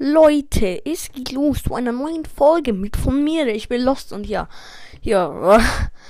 [0.00, 3.48] Leute, es geht los zu einer neuen Folge mit von mir.
[3.48, 4.48] Ich bin Lost und ja,
[5.02, 5.58] ja,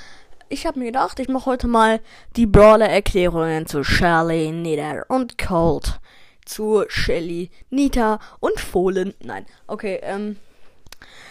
[0.51, 2.01] ich habe mir gedacht, ich mache heute mal
[2.37, 6.01] die Brawler-Erklärungen zu Shelly, Nita und Colt.
[6.45, 9.15] Zu Shelly, Nita und Fohlen.
[9.23, 10.37] Nein, okay, ähm.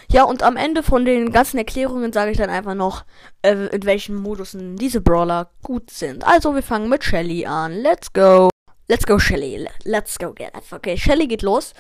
[0.10, 3.06] Ja, und am Ende von den ganzen Erklärungen sage ich dann einfach noch,
[3.44, 6.26] äh, in welchen Modusen diese Brawler gut sind.
[6.26, 7.74] Also, wir fangen mit Shelly an.
[7.74, 8.50] Let's go.
[8.88, 9.68] Let's go, Shelly.
[9.84, 10.64] Let's go get it.
[10.72, 11.74] Okay, Shelly geht los.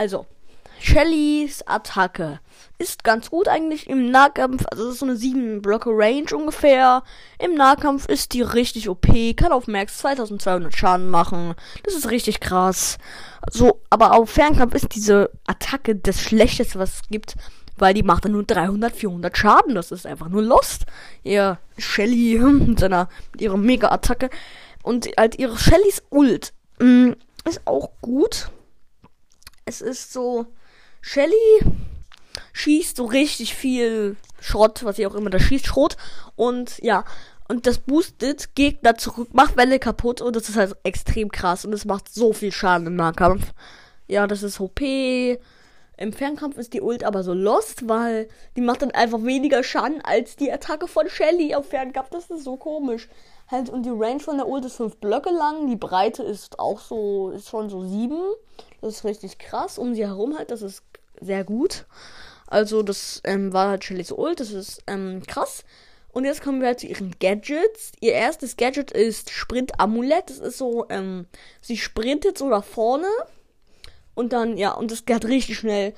[0.00, 0.24] Also,
[0.80, 2.40] Shellys Attacke
[2.78, 4.64] ist ganz gut eigentlich im Nahkampf.
[4.70, 7.02] Also, es ist so eine 7 Blöcke Range ungefähr.
[7.38, 9.06] Im Nahkampf ist die richtig OP.
[9.36, 11.54] Kann auf Max 2200 Schaden machen.
[11.82, 12.96] Das ist richtig krass.
[13.50, 17.34] So, aber auf Fernkampf ist diese Attacke das Schlechteste, was es gibt.
[17.76, 19.74] Weil die macht dann nur 300, 400 Schaden.
[19.74, 20.86] Das ist einfach nur Lost.
[21.24, 24.30] Ihr Shelly mit seiner, mit ihrer Mega-Attacke.
[24.82, 28.50] Und halt ihre Shellys Ult mh, mm, ist auch gut
[29.64, 30.46] es ist so,
[31.00, 31.34] Shelly
[32.52, 35.96] schießt so richtig viel Schrott, was sie auch immer da schießt, Schrot.
[36.36, 37.04] Und ja,
[37.48, 41.72] und das boostet Gegner zurück, macht Welle kaputt und das ist halt extrem krass und
[41.72, 43.52] es macht so viel Schaden im Nahkampf.
[44.06, 44.80] Ja, das ist OP.
[46.00, 50.00] Im Fernkampf ist die Ult aber so lost, weil die macht dann einfach weniger Schaden
[50.02, 52.08] als die Attacke von Shelly auf Fernkampf.
[52.08, 53.10] Das ist so komisch.
[53.48, 55.66] Halt, und die Range von der Ult ist 5 Blöcke lang.
[55.68, 58.16] Die Breite ist auch so, ist schon so 7.
[58.80, 59.76] Das ist richtig krass.
[59.76, 60.82] Um sie herum halt, das ist
[61.20, 61.84] sehr gut.
[62.46, 64.40] Also, das ähm, war halt Shellys Ult.
[64.40, 65.64] Das ist ähm, krass.
[66.12, 67.92] Und jetzt kommen wir halt zu ihren Gadgets.
[68.00, 70.30] Ihr erstes Gadget ist Sprint-Amulett.
[70.30, 71.26] Das ist so, ähm,
[71.60, 73.06] sie sprintet so nach vorne.
[74.20, 75.94] Und dann, ja, und das geht richtig schnell.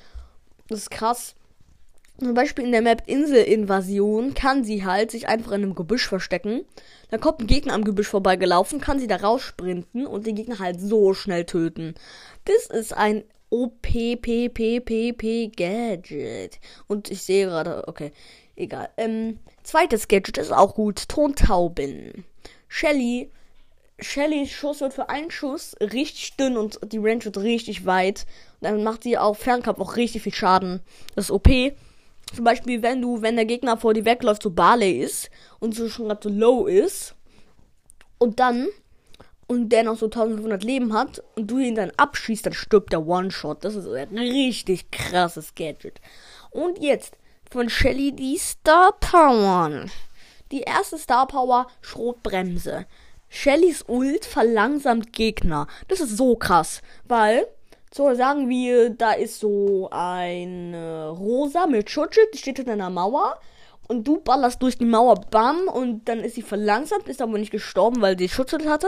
[0.69, 1.35] Das ist krass.
[2.17, 6.61] Zum Beispiel in der Map Inselinvasion kann sie halt sich einfach in einem Gebüsch verstecken.
[7.09, 10.79] Dann kommt ein Gegner am Gebüsch vorbeigelaufen, kann sie da raussprinten und den Gegner halt
[10.79, 11.95] so schnell töten.
[12.45, 16.61] Das ist ein OPPPPP Gadget.
[16.87, 18.13] Und ich sehe gerade, okay,
[18.55, 18.87] egal.
[18.95, 21.09] Ähm, zweites Gadget ist auch gut.
[21.09, 22.23] Tontauben.
[22.69, 23.31] Shelly.
[23.99, 28.25] Shellys Schuss wird für einen Schuss richtig dünn und die Range wird richtig weit.
[28.59, 30.81] Und dann macht sie auch Fernkampf auch richtig viel Schaden.
[31.15, 31.47] Das ist OP.
[32.33, 35.87] Zum Beispiel, wenn du, wenn der Gegner vor dir wegläuft, so Barley ist und so
[35.89, 37.15] schon gerade so low ist
[38.17, 38.67] und dann
[39.47, 43.05] und der noch so 1500 Leben hat und du ihn dann abschießt, dann stirbt der
[43.05, 43.63] One-Shot.
[43.63, 46.01] Das ist ein richtig krasses Gadget.
[46.49, 47.17] Und jetzt
[47.51, 49.85] von Shelly die Star Power.
[50.51, 52.87] Die erste Star Power Schrotbremse.
[53.35, 55.65] Shellys Ult verlangsamt Gegner.
[55.87, 57.47] Das ist so krass, weil
[57.91, 63.39] so, sagen wir, da ist so ein Rosa mit Schutzschild, die steht hinter einer Mauer.
[63.87, 67.51] Und du ballerst durch die Mauer, bam, und dann ist sie verlangsamt, ist aber nicht
[67.51, 68.87] gestorben, weil sie Schutzschild hatte.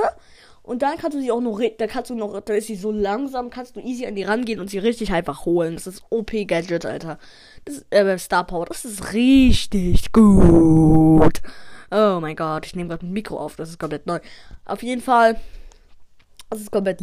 [0.62, 2.92] Und dann kannst du sie auch noch, da kannst du noch, da ist sie so
[2.92, 5.74] langsam, kannst du easy an die rangehen und sie richtig einfach holen.
[5.74, 7.18] Das ist OP-Gadget, Alter.
[7.66, 11.42] Das ist, äh, Star Power, das ist richtig gut.
[11.92, 14.20] Oh mein Gott, ich nehme gerade ein Mikro auf, das ist komplett neu.
[14.66, 15.40] Auf jeden Fall,
[16.50, 17.02] das ist komplett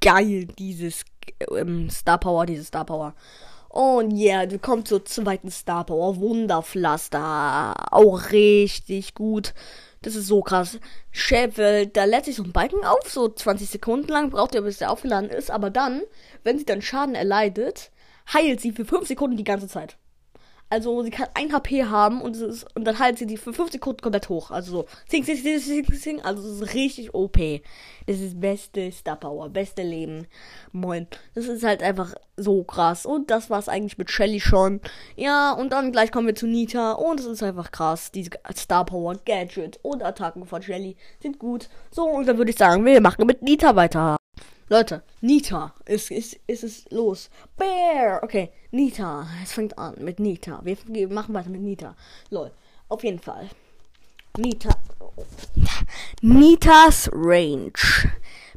[0.00, 1.04] geil, dieses
[1.56, 3.14] ähm, Star Power, diese Star Power.
[3.74, 6.16] Und ja, yeah, wir kommen zur zweiten Star Power.
[6.18, 7.74] Wunderpflaster.
[7.92, 9.52] Auch richtig gut.
[10.02, 10.78] Das ist so krass.
[11.10, 14.78] Schäfer, da lädt sich so ein Balken auf, so 20 Sekunden lang braucht er, bis
[14.78, 15.50] der aufgeladen ist.
[15.50, 16.02] Aber dann,
[16.44, 17.90] wenn sie dann Schaden erleidet,
[18.32, 19.96] heilt sie für 5 Sekunden die ganze Zeit.
[20.74, 23.70] Also sie kann 1 HP haben und, ist, und dann heilt sie die für 5
[23.70, 24.50] Sekunden komplett hoch.
[24.50, 26.20] Also so zing, zing, zing, zing, zing.
[26.20, 27.38] Also es ist richtig OP.
[28.08, 30.26] Das ist beste Star Power, beste Leben.
[30.72, 31.06] Moin.
[31.36, 33.06] Das ist halt einfach so krass.
[33.06, 34.80] Und das war's eigentlich mit Shelly schon.
[35.14, 36.90] Ja, und dann gleich kommen wir zu Nita.
[36.90, 38.10] Und es ist einfach krass.
[38.10, 41.68] Diese Star Power, Gadget und Attacken von Shelly sind gut.
[41.92, 44.16] So, und dann würde ich sagen, wir machen mit Nita weiter.
[44.74, 47.30] Leute, Nita, ist, ist, ist es los.
[47.56, 48.20] Bear!
[48.24, 50.62] Okay, Nita, es fängt an mit Nita.
[50.64, 51.94] Wir, wir machen weiter mit Nita.
[52.30, 52.50] Lol,
[52.88, 53.48] auf jeden Fall.
[54.36, 54.70] Nita.
[56.22, 57.70] Nitas Range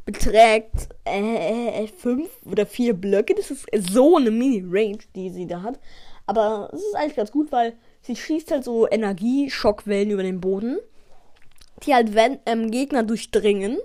[0.04, 3.36] beträgt äh, fünf oder vier Blöcke.
[3.36, 5.78] Das ist so eine Mini-Range, die sie da hat.
[6.26, 10.78] Aber es ist eigentlich ganz gut, weil sie schießt halt so Energieschockwellen über den Boden,
[11.84, 13.78] die halt wenn, ähm, Gegner durchdringen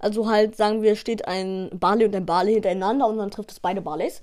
[0.00, 3.60] also halt, sagen wir, steht ein Barley und ein Barley hintereinander und dann trifft es
[3.60, 4.22] beide Barleys.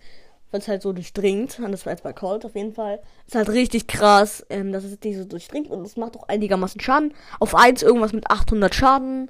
[0.50, 1.59] Weil es halt so durchdringt.
[1.59, 3.01] Und das war jetzt bei Colt auf jeden Fall.
[3.27, 5.69] Ist halt richtig krass, ähm, dass es die so durchdringt.
[5.69, 7.13] Und es macht auch einigermaßen Schaden.
[7.39, 9.29] Auf 1 irgendwas mit 800 Schaden.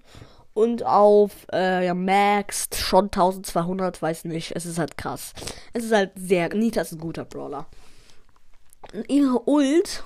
[0.53, 4.55] Und auf äh, ja, Max schon 1200, weiß nicht.
[4.55, 5.33] Es ist halt krass.
[5.73, 6.49] Es ist halt sehr.
[6.53, 7.65] Nita ist ein guter Brawler.
[9.07, 10.03] Ihre Ult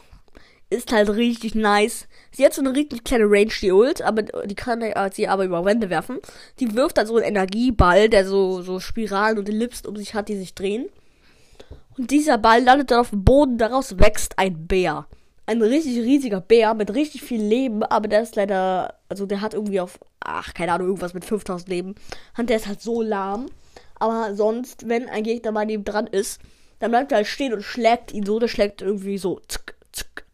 [0.71, 2.07] ist halt richtig nice.
[2.31, 4.81] Sie hat so eine richtig kleine Range, die Ult, aber die kann
[5.11, 6.19] sie aber über Wände werfen.
[6.59, 10.29] Die wirft dann so einen Energieball, der so, so Spiralen und Ellipsen um sich hat,
[10.29, 10.87] die sich drehen.
[11.97, 15.07] Und dieser Ball landet dann auf dem Boden, daraus wächst ein Bär.
[15.45, 19.53] Ein richtig riesiger Bär mit richtig viel Leben, aber der ist leider, also der hat
[19.53, 21.95] irgendwie auf, ach, keine Ahnung, irgendwas mit 5000 Leben.
[22.37, 23.47] Und der ist halt so lahm.
[23.95, 26.39] Aber sonst, wenn ein Gegner bei ihm dran ist,
[26.79, 30.30] dann bleibt er halt stehen und schlägt ihn so, der schlägt irgendwie so zick, zick.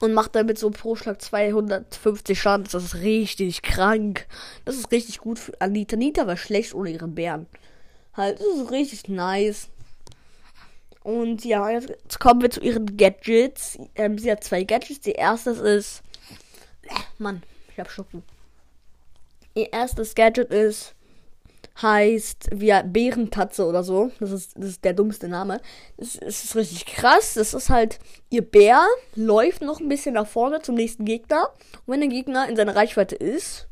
[0.00, 2.66] Und macht damit so pro Schlag 250 Schaden.
[2.70, 4.26] Das ist richtig krank.
[4.64, 5.96] Das ist richtig gut für Anita.
[5.96, 7.46] Anita war schlecht ohne ihren Bären.
[8.14, 9.68] Halt, das ist richtig nice.
[11.02, 13.78] Und ja, jetzt kommen wir zu ihren Gadgets.
[13.94, 15.00] Ähm, sie hat zwei Gadgets.
[15.00, 16.02] Die erste ist.
[16.82, 17.42] Äh, Mann,
[17.72, 18.22] ich hab Schuppen.
[19.54, 20.94] Ihr erstes Gadget ist.
[21.80, 24.10] Heißt wie Bärentatze oder so.
[24.18, 25.60] Das ist, das ist der dummste Name.
[25.98, 27.34] Das, das ist richtig krass.
[27.34, 27.98] Das ist halt.
[28.30, 28.82] Ihr Bär
[29.14, 31.50] läuft noch ein bisschen nach vorne zum nächsten Gegner.
[31.84, 33.68] Und wenn der Gegner in seiner Reichweite ist,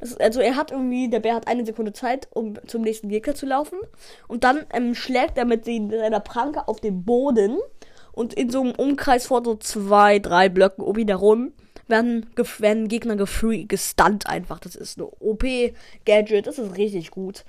[0.00, 3.34] das, also er hat irgendwie, der Bär hat eine Sekunde Zeit, um zum nächsten Gegner
[3.34, 3.78] zu laufen.
[4.28, 7.58] Und dann ähm, schlägt er mit seiner Pranke auf den Boden.
[8.12, 11.52] Und in so einem Umkreis vor so zwei, drei Blöcken um ihn herum
[11.88, 12.26] werden,
[12.58, 14.58] werden Gegner gestunt einfach.
[14.60, 16.46] Das ist eine OP-Gadget.
[16.46, 17.44] Das ist richtig gut.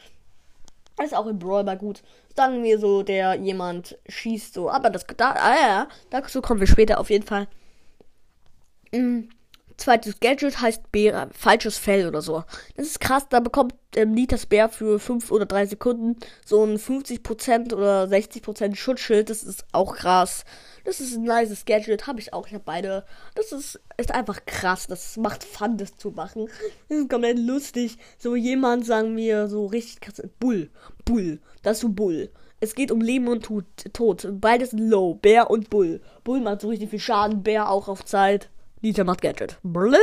[1.03, 2.01] Ist auch im Brawl gut.
[2.35, 4.69] Sagen wir so, der jemand schießt so.
[4.69, 7.47] Aber das, da, ah ja, dazu kommen wir später auf jeden Fall.
[8.91, 9.29] Mhm
[9.77, 12.43] zweites Gadget heißt Bär, falsches Fell oder so.
[12.75, 16.77] Das ist krass, da bekommt ähm, Nitas Bär für 5 oder 3 Sekunden so ein
[16.77, 19.29] 50% oder 60% Schutzschild.
[19.29, 20.43] Das ist auch krass.
[20.83, 22.47] Das ist ein nices Gadget, habe ich auch.
[22.47, 23.05] Ich habe beide.
[23.35, 24.87] Das ist, ist einfach krass.
[24.87, 26.47] Das macht Fun, das zu machen.
[26.89, 27.97] Das ist komplett lustig.
[28.17, 30.21] So jemand, sagen wir, so richtig krass.
[30.39, 30.69] Bull.
[31.05, 31.39] Bull.
[31.61, 32.29] Das ist so Bull.
[32.59, 33.47] Es geht um Leben und
[33.93, 34.27] Tod.
[34.41, 35.13] Beides low.
[35.15, 36.01] Bär und Bull.
[36.23, 37.43] Bull macht so richtig viel Schaden.
[37.43, 38.49] Bär auch auf Zeit.
[38.81, 39.57] Nita macht Gadget.
[39.63, 39.99] Bling!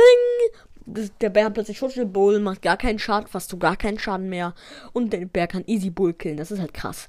[1.19, 2.13] Der Bär hat plötzlich Schutzschild.
[2.13, 4.53] Bull macht gar keinen Schaden, fast so gar keinen Schaden mehr.
[4.93, 6.37] Und der Bär kann easy Bull killen.
[6.37, 7.07] Das ist halt krass.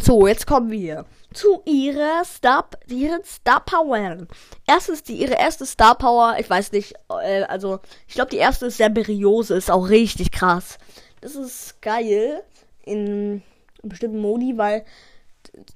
[0.00, 4.26] So, jetzt kommen wir zu ihrer Star, ihren Star Power.
[4.66, 8.66] Erstens die ihre erste Star Power, ich weiß nicht, äh, also ich glaube die erste
[8.66, 10.78] ist sehr Beriose, ist auch richtig krass.
[11.20, 12.42] Das ist geil
[12.84, 13.42] in
[13.82, 14.86] bestimmten Modi, weil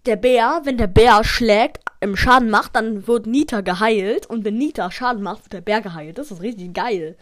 [0.07, 4.27] der Bär, wenn der Bär schlägt, im Schaden macht, dann wird Nita geheilt.
[4.27, 6.19] Und wenn Nita Schaden macht, wird der Bär geheilt.
[6.19, 7.17] Das ist richtig geil.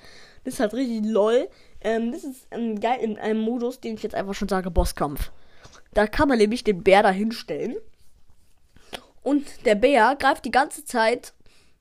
[0.44, 1.48] Das ist halt richtig lol.
[1.80, 5.32] Ähm, das ist ähm, geil in einem Modus, den ich jetzt einfach schon sage, Bosskampf.
[5.94, 7.76] Da kann man nämlich den Bär da hinstellen.
[9.22, 11.32] Und der Bär greift die ganze Zeit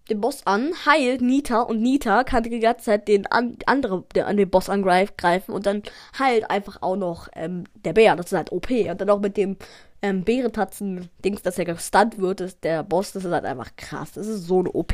[0.10, 4.28] den Boss an, heilt Nita und Nita kann die ganze Zeit den an, andere, der
[4.28, 5.82] an den Boss angreifen und dann
[6.18, 8.16] heilt einfach auch noch ähm, der Bär.
[8.16, 8.70] Das ist halt OP.
[8.70, 9.58] Und dann auch mit dem
[10.06, 14.12] ähm, Bärentatzen-Dings, dass er gestunt wird, ist der Boss, das ist halt einfach krass.
[14.12, 14.94] Das ist so eine OP.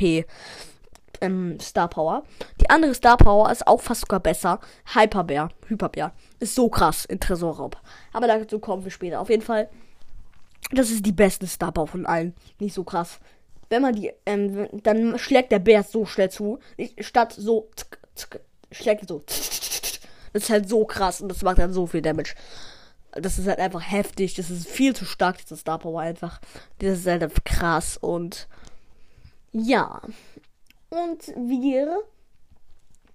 [1.19, 2.23] Ähm, Star Power.
[2.61, 4.61] Die andere Star Power ist auch fast sogar besser.
[4.93, 5.49] Hyperbär.
[5.67, 6.13] Hyperbär.
[6.39, 7.77] Ist so krass in Tresorraub.
[8.13, 9.19] Aber dazu kommen wir später.
[9.19, 9.69] Auf jeden Fall.
[10.71, 12.33] Das ist die beste Star Power von allen.
[12.59, 13.19] Nicht so krass.
[13.69, 16.59] Wenn man die, ähm, dann schlägt der Bär so schnell zu.
[16.99, 18.39] Statt so, tsk, tsk,
[18.71, 19.23] schlägt so.
[19.27, 22.35] Das ist halt so krass und das macht dann so viel Damage
[23.13, 24.35] das ist halt einfach heftig.
[24.35, 26.39] Das ist viel zu stark, diese Star Power einfach.
[26.79, 27.97] Das ist halt einfach krass.
[27.97, 28.47] Und
[29.51, 30.01] ja.
[30.89, 32.03] Und wir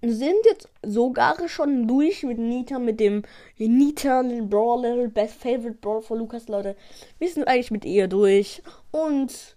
[0.01, 3.23] sind jetzt sogar schon durch mit Nita, mit dem
[3.57, 6.75] Nita Brawler, Best Favorite Brawl von Lukas, Leute.
[7.19, 8.61] Wir sind eigentlich mit ihr durch.
[8.91, 9.55] Und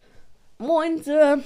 [0.58, 1.42] moinse,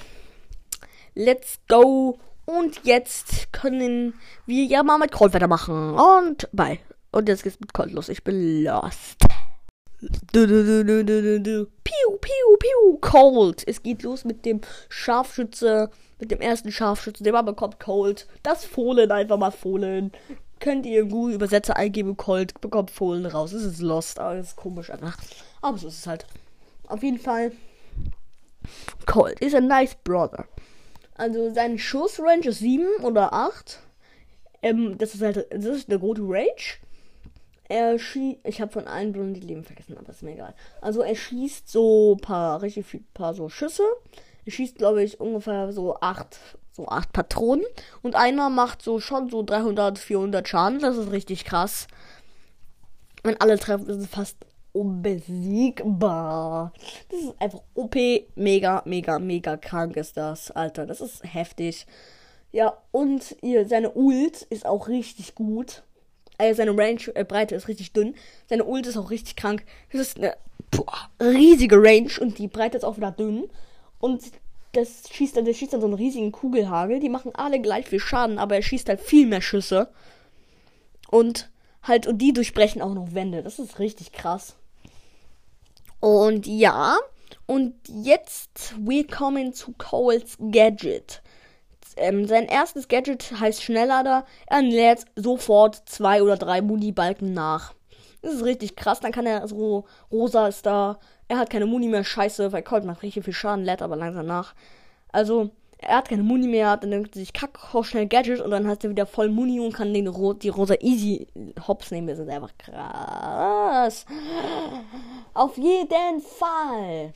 [1.14, 2.18] let's go.
[2.46, 4.14] Und jetzt können
[4.46, 5.94] wir ja mal mit Cold weitermachen.
[5.98, 6.78] Und bye.
[7.14, 8.08] Und jetzt geht's mit Colt los.
[8.08, 9.24] Ich bin lost.
[10.32, 11.66] Du, du, du, du, du, du.
[11.84, 12.98] Piu, piu, piu.
[13.00, 13.62] Cold.
[13.68, 15.90] Es geht los mit dem Scharfschütze.
[16.18, 17.22] Mit dem ersten Scharfschütze.
[17.22, 18.26] Der mal bekommt Cold.
[18.42, 20.10] Das Fohlen einfach mal Fohlen.
[20.58, 22.16] Könnt ihr im Google Übersetzer eingeben.
[22.16, 23.52] Cold bekommt Fohlen raus.
[23.52, 24.18] Es ist lost.
[24.18, 25.16] Aber es ist komisch einfach.
[25.62, 26.26] Aber so ist es halt.
[26.88, 27.52] Auf jeden Fall.
[29.06, 30.46] Cold ist ein nice brother.
[31.14, 33.78] Also sein Schussrange ist 7 oder 8.
[34.62, 36.80] Ähm, das ist halt, das ist eine gute Rage.
[37.68, 38.40] Er schießt.
[38.44, 40.54] Ich habe von allen Blumen die Leben vergessen, aber ist mir egal.
[40.80, 43.84] Also er schießt so paar richtig viel, paar so Schüsse.
[44.44, 46.38] Er schießt, glaube ich, ungefähr so acht,
[46.72, 47.64] so acht Patronen.
[48.02, 50.80] Und einer macht so schon so 300, 400 Schaden.
[50.80, 51.86] Das ist richtig krass.
[53.22, 54.36] Wenn alle treffen, ist es fast
[54.72, 56.72] unbesiegbar.
[57.08, 57.96] Das ist einfach OP.
[58.34, 60.84] Mega, mega, mega krank ist das, Alter.
[60.84, 61.86] Das ist heftig.
[62.52, 65.82] Ja, und ihr, seine Ult ist auch richtig gut.
[66.44, 68.14] Äh, seine Range-Breite äh, ist richtig dünn.
[68.48, 69.64] Seine Ult ist auch richtig krank.
[69.90, 70.36] Das ist eine
[70.70, 73.48] boah, riesige Range und die Breite ist auch wieder dünn.
[73.98, 74.22] Und
[74.72, 77.00] das schießt dann, der schießt dann so einen riesigen Kugelhagel.
[77.00, 79.88] Die machen alle gleich viel Schaden, aber er schießt halt viel mehr Schüsse.
[81.10, 81.50] Und
[81.82, 83.42] halt, und die durchbrechen auch noch Wände.
[83.42, 84.56] Das ist richtig krass.
[86.00, 86.96] Und ja,
[87.46, 91.22] und jetzt willkommen zu Coles Gadget.
[91.96, 94.24] Ähm, sein erstes Gadget heißt Schnelllader.
[94.46, 97.74] Er lädt sofort zwei oder drei Muni-Balken nach.
[98.22, 99.00] Das ist richtig krass.
[99.00, 100.98] Dann kann er so, rosa ist da.
[101.28, 102.04] Er hat keine Muni mehr.
[102.04, 104.54] Scheiße, weil Colt macht richtig viel Schaden, lädt aber langsam nach.
[105.12, 108.66] Also, er hat keine Muni mehr, dann denkt er sich, kack, schnell Gadget und dann
[108.66, 111.26] hat er wieder voll Muni und kann den Ro die rosa Easy
[111.66, 112.08] Hops nehmen.
[112.08, 114.06] Das ist einfach krass.
[115.34, 117.12] Auf jeden Fall.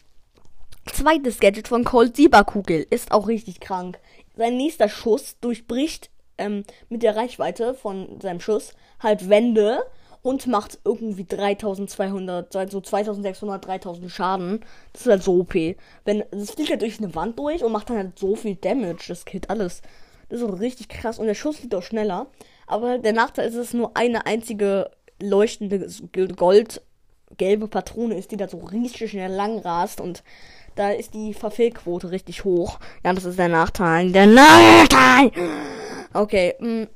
[0.92, 3.98] Zweites Gadget von Colt Sieberkugel ist auch richtig krank.
[4.38, 9.82] Sein nächster Schuss durchbricht ähm, mit der Reichweite von seinem Schuss halt Wände
[10.22, 14.60] und macht irgendwie 3200, so 2600, 3000 Schaden.
[14.92, 15.54] Das ist halt so OP.
[16.04, 19.06] Wenn, es fliegt halt durch eine Wand durch und macht dann halt so viel Damage,
[19.08, 19.82] das Kit, alles.
[20.28, 22.28] Das ist so richtig krass und der Schuss fliegt auch schneller.
[22.68, 24.90] Aber der Nachteil ist, dass es nur eine einzige
[25.20, 25.88] leuchtende
[26.36, 26.80] Gold
[27.36, 30.22] gelbe Patrone ist, die da so richtig schnell lang rast und
[30.78, 32.78] da ist die Verfehlquote richtig hoch.
[33.04, 34.12] Ja, das ist der Nachteil.
[34.12, 35.32] Der Nachteil!
[36.14, 36.68] Okay, mh.
[36.68, 36.88] Mm.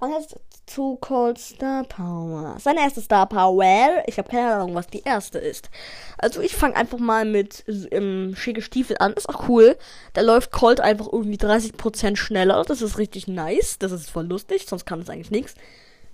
[0.00, 2.56] und jetzt zu Cold Star Power.
[2.60, 4.02] Seine erste Star Power.
[4.06, 5.68] Ich habe keine Ahnung, was die erste ist.
[6.16, 9.12] Also ich fange einfach mal mit ähm, schicke Stiefel an.
[9.14, 9.76] Ist auch cool.
[10.12, 12.64] Da läuft Colt einfach irgendwie 30% schneller.
[12.64, 13.78] Das ist richtig nice.
[13.78, 14.66] Das ist voll lustig.
[14.68, 15.54] Sonst kann es eigentlich nichts.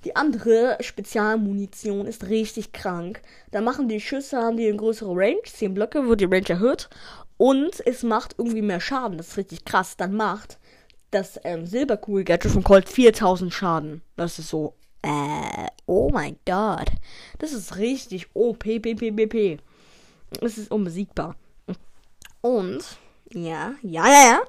[0.04, 3.22] Die andere Spezialmunition ist richtig krank.
[3.50, 5.42] Da machen die Schüsse, haben die eine größere Range.
[5.44, 6.88] 10 Blöcke wird die Range erhöht.
[7.38, 9.18] Und es macht irgendwie mehr Schaden.
[9.18, 9.96] Das ist richtig krass.
[9.96, 10.58] Dann macht
[11.10, 14.02] das ähm, Silberkugel-Gadget von Colt 4000 Schaden.
[14.16, 16.90] Das ist so, äh, oh mein Gott.
[17.38, 19.58] Das ist richtig OP, p, p, p, p.
[20.40, 21.36] Es ist unbesiegbar.
[22.40, 22.84] Und,
[23.32, 24.40] ja, ja, ja, ja.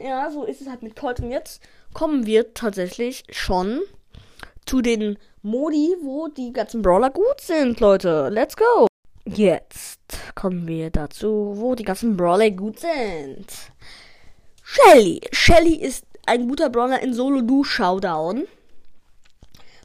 [0.00, 1.20] Ja, so ist es halt mit Colt.
[1.20, 1.60] Und jetzt
[1.92, 3.80] kommen wir tatsächlich schon
[4.68, 8.28] zu den Modi, wo die ganzen Brawler gut sind, Leute.
[8.28, 8.86] Let's go.
[9.24, 10.00] Jetzt
[10.34, 13.46] kommen wir dazu, wo die ganzen Brawler gut sind.
[14.62, 15.20] Shelly.
[15.32, 18.46] Shelly ist ein guter Brawler in Solo-Du-Showdown.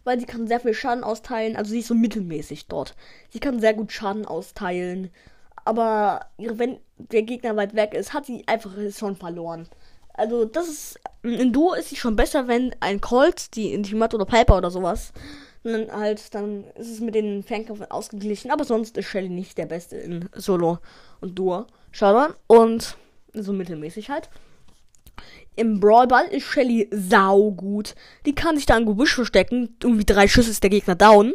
[0.03, 1.55] Weil sie kann sehr viel Schaden austeilen.
[1.55, 2.93] Also sie ist so mittelmäßig dort.
[3.29, 5.11] Sie kann sehr gut Schaden austeilen.
[5.63, 9.69] Aber wenn der Gegner weit weg ist, hat sie einfach schon verloren.
[10.13, 10.99] Also das ist.
[11.23, 15.13] In Duo ist sie schon besser, wenn ein Colt, die Intimat oder Piper oder sowas.
[15.63, 18.51] Dann halt, dann ist es mit den Fernkämpfen ausgeglichen.
[18.51, 20.79] Aber sonst ist Shelly nicht der Beste in Solo
[21.21, 21.65] und Duo.
[21.91, 22.33] Showdown.
[22.47, 22.97] Und
[23.33, 24.29] so mittelmäßig halt.
[25.55, 27.95] Im Brawlball ist Shelly saugut.
[28.25, 29.77] Die kann sich da im Gebüsch verstecken.
[29.81, 31.33] Irgendwie drei Schüsse ist der Gegner down.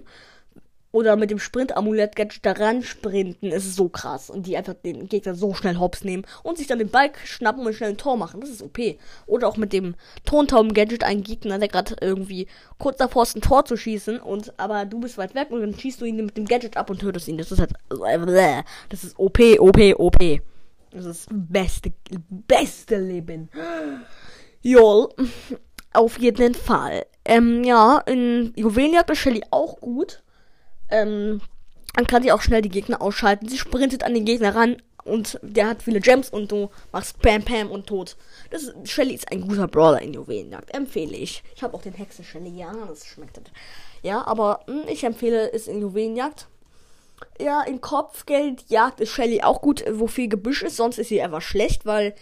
[0.91, 3.49] Oder mit dem Sprint-Amulett-Gadget daran sprinten.
[3.49, 4.31] Es ist so krass.
[4.31, 6.25] Und die einfach den Gegner so schnell hops nehmen.
[6.43, 8.41] Und sich dann den Ball schnappen und schnell ein Tor machen.
[8.41, 8.79] Das ist OP.
[9.27, 12.47] Oder auch mit dem Tontauben-Gadget einen Gegner, der gerade irgendwie
[12.79, 14.19] kurz davor ist, ein Tor zu schießen.
[14.19, 16.89] Und aber du bist weit weg und dann schießt du ihn mit dem Gadget ab
[16.89, 17.37] und tötest ihn.
[17.37, 17.73] Das ist halt.
[18.89, 20.19] Das ist OP, OP, OP.
[20.91, 21.93] Das ist das beste,
[22.31, 23.51] beste Leben.
[24.63, 25.09] Jol.
[25.93, 27.07] Auf jeden Fall.
[27.25, 30.23] Ähm, ja, in Juwelenjagd ist Shelly auch gut.
[30.91, 31.41] Ähm,
[31.95, 33.49] dann kann sie auch schnell die Gegner ausschalten.
[33.49, 37.43] Sie sprintet an den Gegner ran und der hat viele Gems und du machst Pam
[37.43, 38.17] Pam und tot.
[38.51, 40.75] Das ist, Shelly ist ein guter Brawler in Juwelenjagd.
[40.75, 41.43] Empfehle ich.
[41.57, 42.51] Ich habe auch den Hexe Shelly.
[42.51, 43.41] Ja, das schmeckt.
[44.03, 46.47] Ja, aber mh, hm, ich empfehle es in Juwelenjagd.
[47.41, 50.77] Ja, in Kopfgeldjagd ist Shelly auch gut, wo viel Gebüsch ist.
[50.77, 52.15] Sonst ist sie einfach schlecht, weil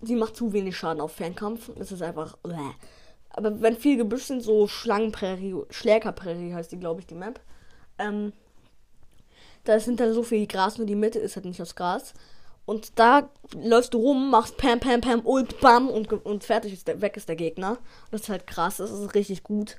[0.00, 1.70] sie macht zu wenig Schaden auf Fernkampf.
[1.76, 2.36] Das ist einfach.
[2.38, 2.56] Bleh.
[3.30, 7.40] Aber wenn viel Gebüsch sind, so Schlangenprärie, Schlägerprärie heißt die, glaube ich, die Map.
[7.98, 8.32] Ähm,
[9.64, 12.14] da sind dann so viel Gras, nur die Mitte ist halt nicht aus Gras.
[12.64, 16.88] Und da läufst du rum, machst Pam, Pam, Pam, Ult, Bam und, und fertig ist
[16.88, 17.78] der, weg ist der Gegner.
[18.10, 19.76] Das ist halt krass, das ist richtig gut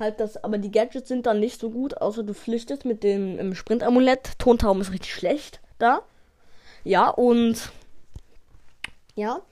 [0.00, 3.54] halt das, aber die Gadgets sind dann nicht so gut, außer du flüchtest mit dem
[3.54, 4.38] Sprint-Amulett.
[4.38, 6.02] Tontauben ist richtig schlecht da.
[6.82, 7.70] Ja, und
[9.14, 9.42] ja.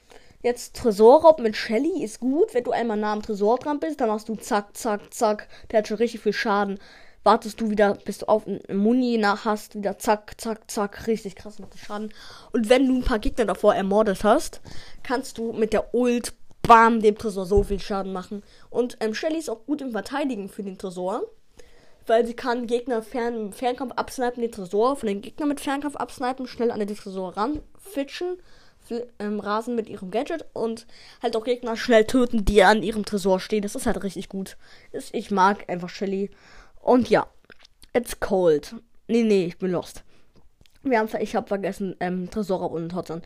[0.41, 2.55] Jetzt Tresorraub mit Shelly ist gut.
[2.55, 5.49] Wenn du einmal nah am Tresor dran bist, dann machst du zack, zack, zack.
[5.71, 6.79] Der hat schon richtig viel Schaden.
[7.29, 11.07] Wartest du wieder, bis du auf Muni nach hast, wieder zack, zack, zack.
[11.07, 12.11] Richtig krass macht Schaden.
[12.53, 14.63] Und wenn du ein paar Gegner davor ermordet hast,
[15.03, 16.33] kannst du mit der Ult
[16.63, 18.43] bam, dem Tresor so viel Schaden machen.
[18.71, 21.21] Und ähm, Shelly ist auch gut im Verteidigen für den Tresor.
[22.07, 26.47] Weil sie kann Gegner fern, Fernkampf absnipen, den Tresor von den Gegnern mit Fernkampf absnipen,
[26.47, 28.39] schnell an den Tresor ranfitschen,
[29.19, 30.87] ähm, rasen mit ihrem Gadget und
[31.23, 33.61] halt auch Gegner schnell töten, die an ihrem Tresor stehen.
[33.61, 34.57] Das ist halt richtig gut.
[35.13, 36.31] Ich mag einfach Shelly.
[36.89, 37.27] Und ja,
[37.93, 38.75] it's cold.
[39.09, 40.05] Nee, nee, ich bin lost.
[40.83, 43.21] Wir haben, ich habe vergessen, ähm, Tresor und Hotzern.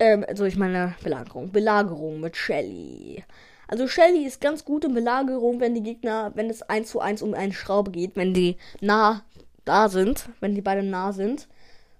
[0.00, 1.52] Ähm, also ich meine Belagerung.
[1.52, 3.22] Belagerung mit Shelly.
[3.68, 7.22] Also Shelly ist ganz gut in Belagerung, wenn die Gegner, wenn es eins zu eins
[7.22, 9.22] um eine Schraube geht, wenn die nah
[9.64, 11.46] da sind, wenn die beide nah sind.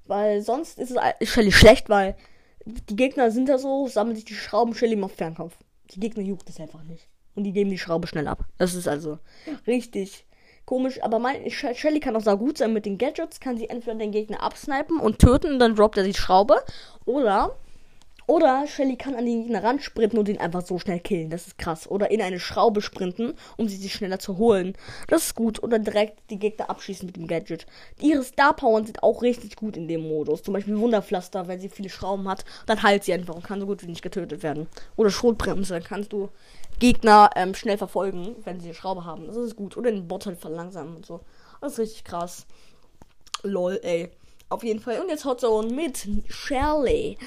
[0.06, 2.16] Weil sonst ist es Shelly schlecht, weil
[2.66, 5.56] die Gegner sind da so, sammeln sich die Schrauben, Shelly macht Fernkampf.
[5.92, 7.06] Die Gegner juckt es einfach nicht.
[7.36, 8.44] Und die geben die Schraube schnell ab.
[8.58, 9.20] Das ist also
[9.64, 10.26] richtig
[10.64, 11.02] komisch.
[11.02, 13.40] Aber mein, Shelly kann auch sehr gut sein mit den Gadgets.
[13.40, 16.62] Kann sie entweder den Gegner absnipen und töten, dann droppt er die Schraube.
[17.04, 17.54] Oder
[18.26, 21.28] oder Shelly kann an den Gegner ransprinten und ihn einfach so schnell killen.
[21.28, 21.90] Das ist krass.
[21.90, 24.74] Oder in eine Schraube sprinten, um sie sich schneller zu holen.
[25.08, 25.62] Das ist gut.
[25.62, 27.66] Oder direkt die Gegner abschießen mit dem Gadget.
[28.00, 30.42] Ihre Star Powern sind auch richtig gut in dem Modus.
[30.42, 32.46] Zum Beispiel Wunderpflaster, wenn sie viele Schrauben hat.
[32.64, 34.68] Dann heilt sie einfach und kann so gut wie nicht getötet werden.
[34.96, 35.80] Oder Schrotbremse.
[35.82, 36.30] Kannst du
[36.78, 39.26] Gegner ähm, schnell verfolgen, wenn sie eine Schraube haben.
[39.26, 39.76] Das ist gut.
[39.76, 41.20] Oder den Bot halt verlangsamen und so.
[41.60, 42.46] Das ist richtig krass.
[43.42, 44.10] Lol, ey.
[44.48, 45.00] Auf jeden Fall.
[45.00, 47.18] Und jetzt Hot Zone mit Shelly.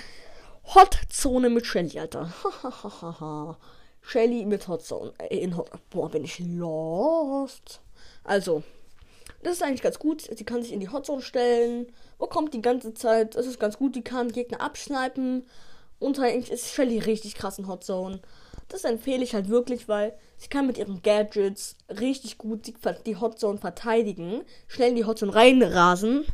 [0.75, 2.33] Hotzone mit Shelly, Alter.
[4.01, 5.13] Shelly mit Hotzone.
[5.17, 7.81] Äh, in Hot Boah, bin ich lost.
[8.23, 8.63] Also,
[9.43, 10.21] das ist eigentlich ganz gut.
[10.21, 11.87] Sie kann sich in die Hotzone stellen.
[12.19, 13.35] Bekommt die ganze Zeit.
[13.35, 13.95] Das ist ganz gut.
[13.95, 15.45] Die kann Gegner abschneiden.
[15.99, 18.19] Und eigentlich ist Shelly richtig krass in Hotzone.
[18.67, 22.75] Das empfehle ich halt wirklich, weil sie kann mit ihren Gadgets richtig gut die,
[23.05, 24.41] die Hotzone verteidigen.
[24.67, 26.25] Schnell in die Hotzone reinrasen.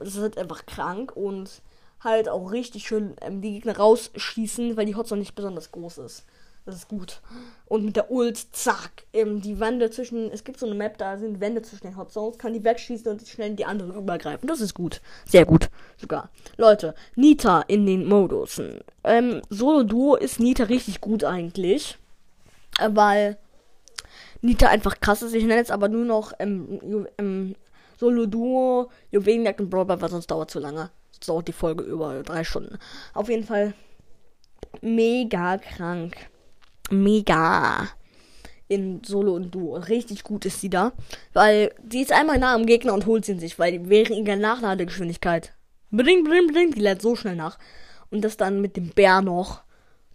[0.00, 1.14] Das ist halt einfach krank.
[1.14, 1.62] Und
[2.04, 6.24] halt auch richtig schön ähm, die Gegner rausschießen, weil die Hotzone nicht besonders groß ist.
[6.64, 7.20] Das ist gut.
[7.66, 11.18] Und mit der Ult, zack, ähm, die Wände zwischen, es gibt so eine Map, da
[11.18, 14.48] sind Wände zwischen den Hotzones, kann die wegschießen und schnell in die anderen übergreifen.
[14.48, 15.02] Das ist gut.
[15.26, 15.68] Sehr gut.
[15.98, 16.30] Sogar.
[16.56, 18.80] Leute, Nita in den Modusen.
[19.04, 21.98] Ähm, Solo-Duo ist Nita richtig gut eigentlich.
[22.78, 23.36] Äh, weil
[24.40, 25.34] Nita einfach krass ist.
[25.34, 27.56] Ich nenne jetzt aber nur noch ähm, ähm,
[27.98, 30.90] Solo-Duo, Juwelenjagd und Brawl weil sonst dauert zu lange
[31.28, 32.78] dauert die Folge über drei Stunden.
[33.12, 33.74] Auf jeden Fall
[34.80, 36.16] mega krank.
[36.90, 37.88] Mega.
[38.68, 39.76] In Solo und Duo.
[39.76, 40.92] Richtig gut ist sie da.
[41.32, 44.14] Weil die ist einmal nah am Gegner und holt sie in sich, weil die wäre
[44.14, 45.52] in der Nachladegeschwindigkeit.
[45.90, 46.72] Bring, bring, bring.
[46.72, 47.58] Die lädt so schnell nach.
[48.10, 49.62] Und das dann mit dem Bär noch.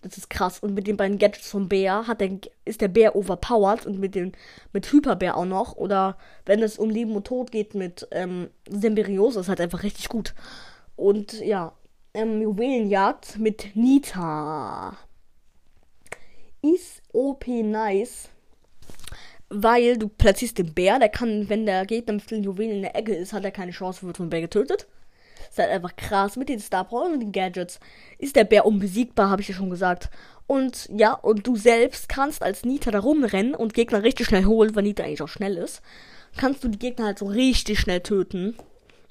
[0.01, 0.59] Das ist krass.
[0.59, 4.15] Und mit den beiden Gadgets vom Bär hat der, ist der Bär overpowered und mit
[4.15, 4.31] dem
[4.71, 5.75] mit Hyperbär auch noch.
[5.75, 10.09] Oder wenn es um Leben und Tod geht mit ähm, Symbiose, ist halt einfach richtig
[10.09, 10.33] gut.
[10.95, 11.73] Und ja,
[12.13, 14.97] ähm, Juwelenjagd mit Nita.
[16.61, 18.29] Ist OP nice.
[19.49, 22.95] Weil du platzierst den Bär, der kann, wenn der Gegner mit vielen Juwelen in der
[22.95, 24.87] Ecke ist, hat er keine Chance, wird vom Bär getötet.
[25.49, 26.35] Ist halt einfach krass.
[26.35, 27.79] Mit den Star Power und den Gadgets
[28.19, 30.09] ist der Bär unbesiegbar, habe ich ja schon gesagt.
[30.45, 34.75] Und ja, und du selbst kannst als Nita da rumrennen und Gegner richtig schnell holen,
[34.75, 35.81] weil Nita eigentlich auch schnell ist.
[36.37, 38.55] Kannst du die Gegner halt so richtig schnell töten.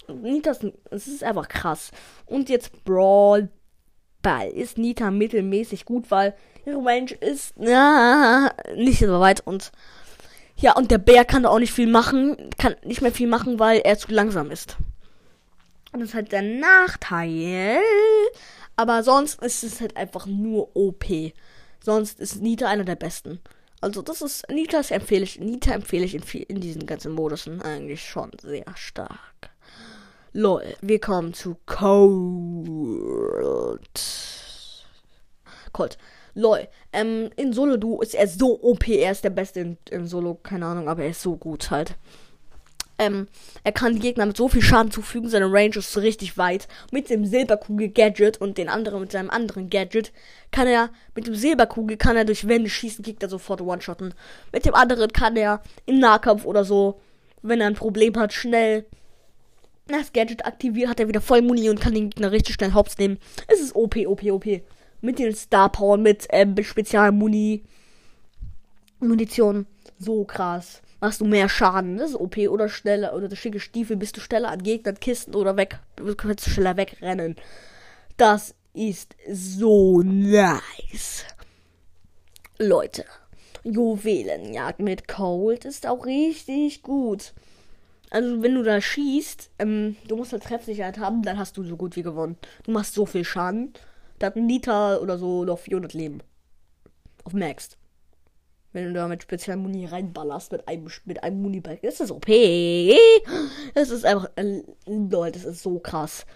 [0.09, 1.91] Nita ist, es ist einfach krass.
[2.27, 3.49] Und jetzt Brawl
[4.23, 4.49] Ball.
[4.49, 6.35] Ist Nita mittelmäßig gut, weil
[6.77, 9.73] Range ist na, nicht so weit und
[10.57, 13.61] ja, und der Bär kann da auch nicht viel machen, kann nicht mehr viel machen,
[13.61, 14.77] weil er zu langsam ist.
[15.93, 17.79] Und das ist halt der Nachteil.
[18.75, 21.05] Aber sonst ist es halt einfach nur OP.
[21.81, 23.41] Sonst ist Nita einer der besten.
[23.81, 28.05] Also das ist Nita empfehle ich, Nita empfehle ich in, in diesen ganzen Modusen eigentlich
[28.05, 29.51] schon sehr stark.
[30.33, 32.59] Lol, wir kommen zu Cold.
[35.73, 35.99] Cold.
[36.39, 36.69] Lol.
[36.93, 40.35] Ähm, in Solo Du ist er so OP, er ist der Beste in, in Solo,
[40.35, 41.97] keine Ahnung, aber er ist so gut halt.
[43.01, 43.27] Ähm,
[43.65, 46.69] er kann die Gegner mit so viel Schaden zufügen, seine Range ist richtig weit.
[46.93, 50.13] Mit dem Silberkugel-Gadget und den anderen mit seinem anderen Gadget
[50.53, 54.15] kann er, mit dem Silberkugel kann er durch Wände schießen, Gegner sofort one-shotten.
[54.53, 57.01] Mit dem anderen kann er im Nahkampf oder so,
[57.43, 58.85] wenn er ein Problem hat, schnell
[59.89, 62.99] das Gadget aktiviert, hat er wieder voll Muni und kann den Gegner richtig schnell hops
[62.99, 63.19] nehmen.
[63.49, 64.47] Es ist OP, OP, OP.
[65.01, 67.65] Mit den Star Power, mit ähm, Spezialmuni.
[69.01, 69.67] Munition.
[69.99, 70.83] So krass.
[71.01, 71.99] Machst du mehr Schaden.
[71.99, 73.15] Das ist OP oder schneller.
[73.15, 75.79] Oder das schicke Stiefel bist du schneller an Gegnern, Kisten oder weg.
[75.97, 77.37] Du kannst schneller wegrennen.
[78.17, 81.25] Das ist so nice.
[82.59, 83.05] Leute.
[83.65, 87.33] Juwelenjagd mit Cold ist auch richtig gut.
[88.11, 91.77] Also wenn du da schießt, ähm, du musst halt Treffsicherheit haben, dann hast du so
[91.77, 92.37] gut wie gewonnen.
[92.65, 93.75] Du machst so viel Schaden.
[94.19, 96.23] Da hat Liter oder so noch 400 Leben.
[97.25, 97.77] Auf Max.
[98.73, 102.27] Wenn du da mit speziellen Muni reinballerst, mit einem, mit einem Munibag, ist das OP.
[103.75, 106.27] Das ist einfach, äh, Leute, das ist so krass.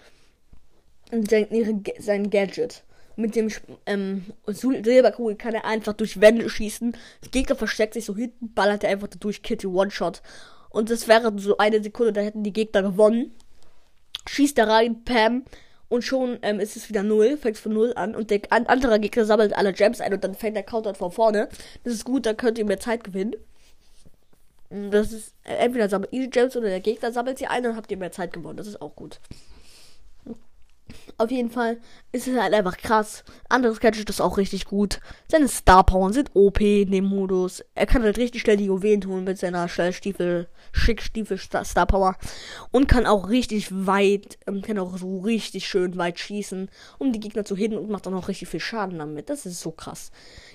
[1.11, 2.83] Und sein, ihre, sein Gadget.
[3.15, 3.49] Mit dem
[3.85, 6.97] ähm, Silberkugel kann er einfach durch Wände schießen.
[7.23, 10.23] Der Gegner versteckt sich so hinten, ballert er einfach durch Kitty One-Shot.
[10.69, 13.31] Und das wäre so eine Sekunde, da hätten die Gegner gewonnen.
[14.27, 15.43] Schießt da rein, Pam.
[15.93, 18.15] Und schon ähm, ist es wieder null, fängt von null an.
[18.15, 21.11] Und der an, andere Gegner sammelt alle Gems ein und dann fängt der Counter von
[21.11, 21.49] vorne.
[21.83, 23.35] Das ist gut, da könnt ihr mehr Zeit gewinnen.
[24.71, 27.91] Das ist, äh, entweder sammelt ihr Gems oder der Gegner sammelt sie ein, dann habt
[27.91, 28.57] ihr mehr Zeit gewonnen.
[28.57, 29.19] Das ist auch gut.
[31.17, 31.77] Auf jeden Fall
[32.11, 33.23] ist es halt einfach krass.
[33.49, 34.99] Anderes Gadget ist auch richtig gut.
[35.27, 37.63] Seine Star Power sind OP in dem Modus.
[37.75, 42.15] Er kann halt richtig schnell die Juwelen tun mit seiner Stiefel, Schickstiefel Star Power.
[42.71, 47.19] Und kann auch richtig weit, ähm, kann auch so richtig schön weit schießen, um die
[47.19, 49.29] Gegner zu hitten und macht dann auch richtig viel Schaden damit.
[49.29, 50.11] Das ist so krass.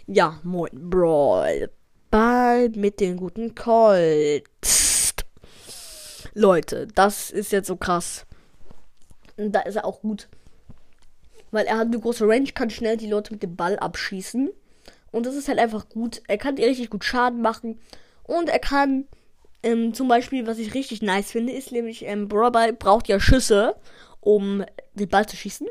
[0.06, 1.70] Ja, moin, Brawl.
[2.10, 5.14] Bald mit den guten Colts.
[6.34, 8.26] Leute, das ist jetzt so krass.
[9.36, 10.28] Da ist er auch gut.
[11.50, 14.50] Weil er hat eine große Range, kann schnell die Leute mit dem Ball abschießen.
[15.10, 16.22] Und das ist halt einfach gut.
[16.28, 17.80] Er kann dir richtig gut Schaden machen.
[18.24, 19.06] Und er kann
[19.62, 23.76] ähm, zum Beispiel, was ich richtig nice finde, ist nämlich, ähm, Brawl braucht ja Schüsse,
[24.20, 25.66] um den Ball zu schießen.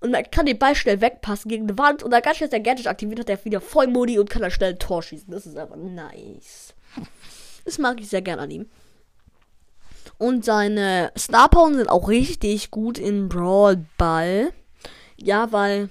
[0.00, 2.62] Und man kann den Ball schnell wegpassen gegen die Wand und dann ganz schnell sein
[2.62, 5.30] Gadget aktiviert, hat er wieder voll Modi und kann dann schnell ein Tor schießen.
[5.30, 6.74] Das ist einfach nice.
[7.66, 8.70] Das mag ich sehr gerne an ihm.
[10.16, 14.52] Und seine Star Power sind auch richtig gut in Brawl Ball.
[15.22, 15.90] Ja, weil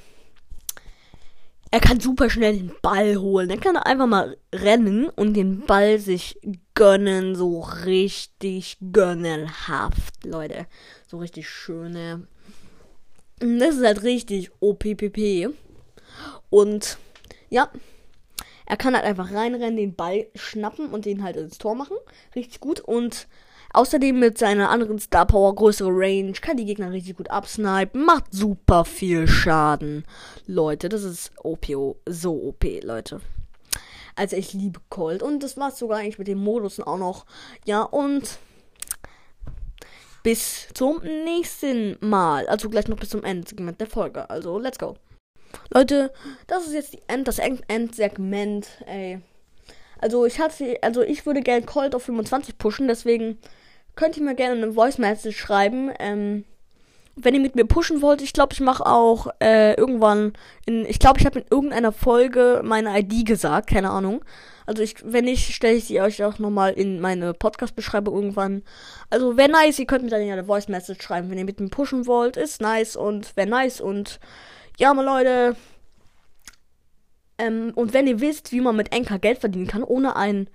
[1.72, 3.50] er kann super schnell den Ball holen.
[3.50, 6.40] Er kann einfach mal rennen und den Ball sich
[6.74, 7.36] gönnen.
[7.36, 10.66] So richtig gönnenhaft, Leute.
[11.08, 12.28] So richtig schöne.
[13.40, 15.50] Das ist halt richtig OPPP.
[16.50, 16.98] Und
[17.50, 17.70] ja,
[18.66, 21.98] er kann halt einfach reinrennen, den Ball schnappen und den halt ins Tor machen.
[22.36, 22.80] Richtig gut.
[22.80, 23.28] Und
[23.74, 28.34] Außerdem mit seiner anderen Star Power größere Range, kann die Gegner richtig gut absnipen, macht
[28.34, 30.06] super viel Schaden.
[30.48, 33.22] Leute, das ist OPO, so OP, Leute.
[34.16, 37.26] Also ich liebe Colt und das war's sogar eigentlich mit den Modusen auch noch.
[37.66, 38.40] Ja, und
[40.24, 42.48] bis zum nächsten Mal.
[42.48, 44.30] Also gleich noch bis zum Endsegment der Folge.
[44.30, 44.98] Also, let's go.
[45.74, 46.12] Leute,
[46.48, 49.22] das ist jetzt die End, das Endsegment, ey.
[50.00, 53.38] Also ich hatte, also ich würde gerne Colt auf 25 pushen, deswegen
[54.00, 55.92] könnt ihr mir gerne eine Voice Message schreiben.
[56.00, 56.46] Ähm,
[57.18, 60.32] wenn ihr mit mir pushen wollt, ich glaube, ich mache auch äh, irgendwann
[60.66, 64.24] in, ich glaube, ich habe in irgendeiner Folge meine ID gesagt, keine Ahnung.
[64.66, 68.64] Also ich, wenn nicht, stelle ich sie euch auch nochmal in meine Podcast-Beschreibung irgendwann.
[69.10, 71.60] Also wäre nice, ihr könnt mir dann ja eine Voice Message schreiben, wenn ihr mit
[71.60, 74.22] mir pushen wollt, ist nice und wäre nice und
[74.78, 75.58] ja, mal Leute.
[77.38, 80.50] Ähm, und wenn ihr wisst, wie man mit Enker Geld verdienen kann, ohne ein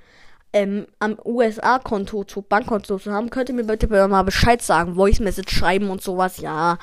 [0.54, 5.18] ähm, am USA-Konto zu Bankkonto zu haben, könnt ihr mir bitte mal Bescheid sagen, Voice
[5.18, 6.78] Message schreiben und sowas, ja.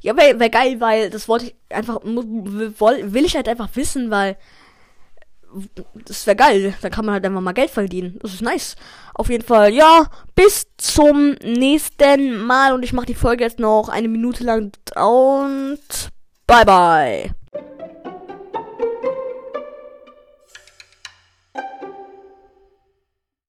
[0.00, 4.36] Ja, wäre wär geil, weil das wollte ich einfach, will ich halt einfach wissen, weil
[6.06, 6.74] das wäre geil.
[6.82, 8.18] Da kann man halt einfach mal Geld verdienen.
[8.20, 8.74] Das ist nice.
[9.14, 13.88] Auf jeden Fall, ja, bis zum nächsten Mal und ich mache die Folge jetzt noch
[13.88, 16.10] eine Minute lang und
[16.46, 17.43] bye bye.